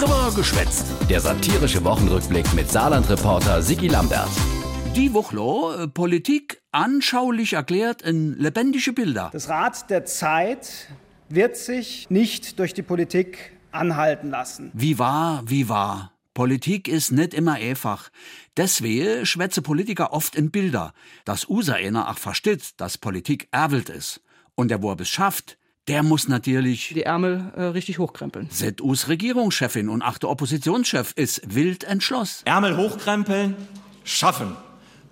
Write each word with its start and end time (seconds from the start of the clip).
Drüber 0.00 0.32
geschwätzt. 0.34 0.86
Der 1.10 1.20
satirische 1.20 1.84
Wochenrückblick 1.84 2.54
mit 2.54 2.70
Saarland-Reporter 2.70 3.60
Sigi 3.60 3.86
Lambert. 3.86 4.30
Die 4.96 5.12
Wochlo, 5.12 5.74
äh, 5.74 5.88
Politik 5.88 6.62
anschaulich 6.72 7.52
erklärt 7.52 8.00
in 8.00 8.32
lebendige 8.38 8.94
Bilder. 8.94 9.28
Das 9.34 9.50
Rad 9.50 9.90
der 9.90 10.06
Zeit 10.06 10.88
wird 11.28 11.58
sich 11.58 12.08
nicht 12.08 12.58
durch 12.58 12.72
die 12.72 12.80
Politik 12.80 13.52
anhalten 13.72 14.30
lassen. 14.30 14.70
Wie 14.72 14.98
war, 14.98 15.42
wie 15.44 15.68
war. 15.68 16.14
Politik 16.32 16.88
ist 16.88 17.10
nicht 17.10 17.34
immer 17.34 17.56
einfach. 17.56 18.08
Deswegen 18.56 19.26
schwätze 19.26 19.60
Politiker 19.60 20.14
oft 20.14 20.34
in 20.34 20.50
Bilder, 20.50 20.94
dass 21.26 21.46
user 21.46 21.74
einer 21.74 22.08
auch 22.08 22.16
versteht, 22.16 22.80
dass 22.80 22.96
Politik 22.96 23.48
erwelt 23.50 23.90
ist. 23.90 24.22
Und 24.54 24.70
der, 24.70 24.80
wo 24.82 24.92
es 24.92 25.10
schafft, 25.10 25.58
der 25.90 26.04
muss 26.04 26.28
natürlich 26.28 26.92
die 26.94 27.02
Ärmel 27.02 27.52
äh, 27.56 27.62
richtig 27.62 27.98
hochkrempeln. 27.98 28.48
ZUs 28.48 29.08
Regierungschefin 29.08 29.88
und 29.88 30.02
achte 30.02 30.28
Oppositionschef 30.28 31.12
ist 31.16 31.42
wild 31.52 31.82
entschlossen. 31.82 32.46
Ärmel 32.46 32.76
hochkrempeln, 32.76 33.56
schaffen. 34.04 34.56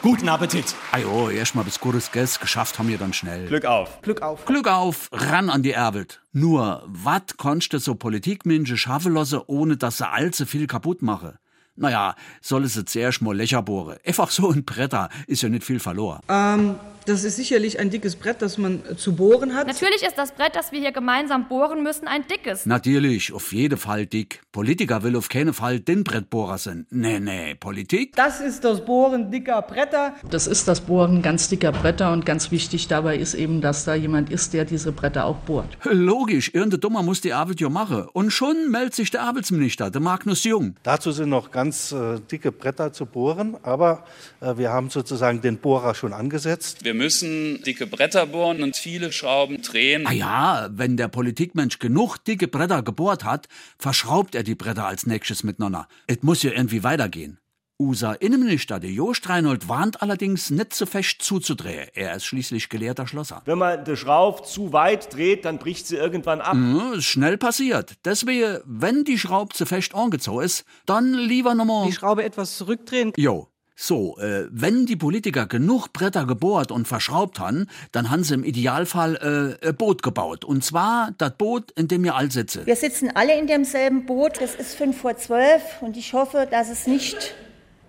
Guten 0.00 0.28
Appetit. 0.28 0.76
Ajo, 0.92 1.28
erst 1.28 1.56
mal 1.56 1.64
bis 1.64 1.80
gutes 1.80 2.12
Geld 2.12 2.40
geschafft 2.40 2.78
haben 2.78 2.88
wir 2.88 2.98
dann 2.98 3.12
schnell. 3.12 3.48
Glück 3.48 3.64
auf. 3.64 4.00
Glück 4.02 4.22
auf. 4.22 4.44
Glück 4.44 4.68
auf, 4.68 5.08
ran 5.10 5.50
an 5.50 5.64
die 5.64 5.72
Erbelt. 5.72 6.22
Nur, 6.32 6.84
wat 6.86 7.36
konntest 7.36 7.84
so 7.84 7.96
Politikmenschen 7.96 8.76
schaffen 8.76 9.12
lassen, 9.12 9.40
ohne 9.48 9.76
dass 9.76 9.98
sie 9.98 10.08
allzu 10.08 10.46
viel 10.46 10.68
kaputt 10.68 11.02
mache? 11.02 11.40
Naja, 11.74 12.14
soll 12.40 12.64
es 12.64 12.76
jetzt 12.76 12.92
zuerst 12.92 13.22
mal 13.22 13.36
Löcher 13.36 13.62
bohren. 13.62 13.96
Einfach 14.06 14.30
so 14.30 14.50
ein 14.50 14.64
Bretter 14.64 15.08
ist 15.26 15.42
ja 15.42 15.48
nicht 15.48 15.64
viel 15.64 15.80
verloren. 15.80 16.20
Ähm, 16.28 16.76
das 17.10 17.24
ist 17.24 17.36
sicherlich 17.36 17.80
ein 17.80 17.90
dickes 17.90 18.14
Brett, 18.14 18.40
das 18.40 18.56
man 18.56 18.82
äh, 18.88 18.96
zu 18.96 19.14
bohren 19.14 19.54
hat. 19.54 19.66
Natürlich 19.66 20.02
ist 20.02 20.16
das 20.16 20.32
Brett, 20.32 20.54
das 20.54 20.70
wir 20.70 20.80
hier 20.80 20.92
gemeinsam 20.92 21.48
bohren 21.48 21.82
müssen, 21.82 22.06
ein 22.06 22.24
dickes. 22.28 22.66
Natürlich, 22.66 23.32
auf 23.32 23.52
jeden 23.52 23.78
Fall 23.78 24.06
dick. 24.06 24.42
Politiker 24.52 25.02
will 25.02 25.16
auf 25.16 25.28
keinen 25.28 25.52
Fall 25.52 25.80
den 25.80 26.04
Brettbohrer 26.04 26.58
sein. 26.58 26.86
Nee, 26.90 27.18
nee, 27.18 27.54
Politik? 27.56 28.14
Das 28.14 28.40
ist 28.40 28.64
das 28.64 28.84
Bohren 28.84 29.30
dicker 29.30 29.62
Bretter. 29.62 30.14
Das 30.30 30.46
ist 30.46 30.68
das 30.68 30.80
Bohren 30.80 31.20
ganz 31.22 31.48
dicker 31.48 31.72
Bretter 31.72 32.12
und 32.12 32.24
ganz 32.24 32.50
wichtig 32.52 32.86
dabei 32.86 33.16
ist 33.16 33.34
eben, 33.34 33.60
dass 33.60 33.84
da 33.84 33.94
jemand 33.94 34.30
ist, 34.30 34.52
der 34.52 34.64
diese 34.64 34.92
Bretter 34.92 35.24
auch 35.24 35.38
bohrt. 35.38 35.78
Logisch, 35.84 36.54
irgendein 36.54 36.80
Dummer 36.80 37.02
muss 37.02 37.20
die 37.20 37.32
Arbeit 37.32 37.60
ja 37.60 37.68
machen. 37.68 38.06
Und 38.12 38.30
schon 38.30 38.70
meldet 38.70 38.94
sich 38.94 39.10
der 39.10 39.22
Arbeitsminister, 39.22 39.90
der 39.90 40.00
Magnus 40.00 40.44
Jung. 40.44 40.76
Dazu 40.84 41.10
sind 41.10 41.28
noch 41.28 41.50
ganz 41.50 41.90
äh, 41.90 42.20
dicke 42.30 42.52
Bretter 42.52 42.92
zu 42.92 43.06
bohren, 43.06 43.56
aber 43.62 44.04
äh, 44.40 44.56
wir 44.56 44.70
haben 44.70 44.90
sozusagen 44.90 45.40
den 45.40 45.58
Bohrer 45.58 45.94
schon 45.94 46.12
angesetzt. 46.12 46.84
Wir 46.84 46.94
müssen 47.00 47.62
dicke 47.62 47.86
Bretter 47.86 48.26
bohren 48.26 48.62
und 48.62 48.76
viele 48.76 49.10
Schrauben 49.10 49.62
drehen. 49.62 50.06
Ah 50.06 50.12
ja, 50.12 50.68
wenn 50.70 50.98
der 50.98 51.08
Politikmensch 51.08 51.78
genug 51.78 52.18
dicke 52.18 52.46
Bretter 52.46 52.82
gebohrt 52.82 53.24
hat, 53.24 53.48
verschraubt 53.78 54.34
er 54.34 54.42
die 54.42 54.54
Bretter 54.54 54.86
als 54.86 55.06
nächstes 55.06 55.42
miteinander. 55.42 55.88
Es 56.06 56.18
muss 56.22 56.42
ja 56.42 56.50
irgendwie 56.50 56.84
weitergehen. 56.84 57.38
Unser 57.78 58.20
Innenminister, 58.20 58.78
der 58.78 58.90
Jost 58.90 59.26
Reinhold, 59.30 59.66
warnt 59.66 60.02
allerdings 60.02 60.50
nicht 60.50 60.74
so 60.74 60.84
fest 60.84 61.22
zuzudrehen. 61.22 61.88
Er 61.94 62.14
ist 62.14 62.26
schließlich 62.26 62.68
gelehrter 62.68 63.06
Schlosser. 63.06 63.40
Wenn 63.46 63.56
man 63.56 63.82
die 63.86 63.96
Schraube 63.96 64.42
zu 64.42 64.74
weit 64.74 65.14
dreht, 65.14 65.46
dann 65.46 65.56
bricht 65.56 65.86
sie 65.86 65.96
irgendwann 65.96 66.42
ab. 66.42 66.52
Mhm, 66.52 66.98
ist 66.98 67.06
schnell 67.06 67.38
passiert. 67.38 67.94
Deswegen, 68.04 68.58
wenn 68.66 69.04
die 69.04 69.18
Schraube 69.18 69.54
zu 69.54 69.64
fest 69.64 69.94
angezogen 69.94 70.44
ist, 70.44 70.66
dann 70.84 71.14
lieber 71.14 71.54
nochmal... 71.54 71.86
Die 71.86 71.94
Schraube 71.94 72.22
etwas 72.22 72.58
zurückdrehen. 72.58 73.14
Jo. 73.16 73.49
So, 73.82 74.18
äh, 74.18 74.46
wenn 74.50 74.84
die 74.84 74.94
Politiker 74.94 75.46
genug 75.46 75.94
Bretter 75.94 76.26
gebohrt 76.26 76.70
und 76.70 76.86
verschraubt 76.86 77.40
haben, 77.40 77.66
dann 77.92 78.10
haben 78.10 78.24
sie 78.24 78.34
im 78.34 78.44
Idealfall 78.44 79.56
äh, 79.62 79.68
ein 79.68 79.74
Boot 79.74 80.02
gebaut. 80.02 80.44
Und 80.44 80.62
zwar 80.62 81.12
das 81.16 81.32
Boot, 81.38 81.70
in 81.70 81.88
dem 81.88 82.04
wir 82.04 82.14
all 82.14 82.30
sitzen. 82.30 82.66
Wir 82.66 82.76
sitzen 82.76 83.10
alle 83.14 83.38
in 83.38 83.46
demselben 83.46 84.04
Boot. 84.04 84.38
Es 84.38 84.54
ist 84.54 84.74
fünf 84.74 85.00
vor 85.00 85.16
zwölf 85.16 85.62
und 85.80 85.96
ich 85.96 86.12
hoffe, 86.12 86.46
dass 86.50 86.68
es 86.68 86.86
nicht 86.86 87.34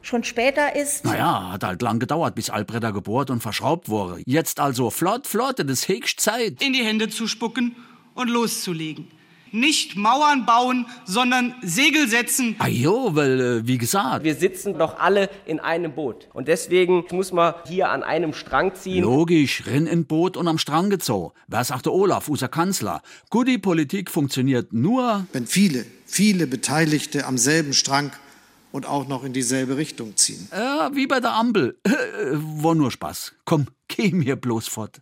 schon 0.00 0.22
später 0.22 0.76
ist. 0.76 1.04
Naja, 1.04 1.50
hat 1.50 1.64
halt 1.64 1.82
lang 1.82 1.98
gedauert, 1.98 2.36
bis 2.36 2.50
all 2.50 2.64
Bretter 2.64 2.92
gebohrt 2.92 3.28
und 3.28 3.40
verschraubt 3.40 3.88
wurde. 3.88 4.22
Jetzt 4.26 4.60
also 4.60 4.90
flott, 4.90 5.26
flott, 5.26 5.58
das 5.58 5.66
ist 5.66 5.88
höchst 5.88 6.20
Zeit. 6.20 6.62
In 6.62 6.72
die 6.72 6.84
Hände 6.84 7.08
zu 7.08 7.26
spucken 7.26 7.74
und 8.14 8.30
loszulegen. 8.30 9.08
Nicht 9.52 9.96
Mauern 9.96 10.46
bauen, 10.46 10.86
sondern 11.04 11.54
Segel 11.62 12.08
setzen. 12.08 12.56
Ah 12.58 12.68
jo, 12.68 13.10
weil, 13.14 13.40
äh, 13.40 13.66
wie 13.66 13.78
gesagt. 13.78 14.24
Wir 14.24 14.34
sitzen 14.34 14.78
doch 14.78 14.98
alle 14.98 15.28
in 15.46 15.60
einem 15.60 15.92
Boot. 15.94 16.28
Und 16.32 16.48
deswegen 16.48 17.04
muss 17.10 17.32
man 17.32 17.54
hier 17.66 17.90
an 17.90 18.02
einem 18.02 18.32
Strang 18.32 18.74
ziehen. 18.74 19.02
Logisch, 19.02 19.64
rinn 19.66 19.86
in 19.86 20.06
Boot 20.06 20.36
und 20.36 20.48
am 20.48 20.58
Strang 20.58 20.90
gezogen. 20.90 21.32
Wer 21.48 21.64
sagte 21.64 21.92
Olaf, 21.92 22.28
unser 22.28 22.48
Kanzler? 22.48 23.02
Gute 23.30 23.58
Politik 23.58 24.10
funktioniert 24.10 24.72
nur, 24.72 25.26
wenn 25.32 25.46
viele, 25.46 25.84
viele 26.06 26.46
Beteiligte 26.46 27.26
am 27.26 27.38
selben 27.38 27.72
Strang 27.72 28.12
und 28.72 28.86
auch 28.86 29.08
noch 29.08 29.24
in 29.24 29.32
dieselbe 29.32 29.76
Richtung 29.76 30.16
ziehen. 30.16 30.48
äh, 30.52 30.94
wie 30.94 31.06
bei 31.08 31.18
der 31.20 31.32
Ampel. 31.32 31.76
War 32.32 32.74
nur 32.74 32.90
Spaß. 32.90 33.32
Komm, 33.44 33.66
geh 33.88 34.12
mir 34.12 34.36
bloß 34.36 34.68
fort. 34.68 35.00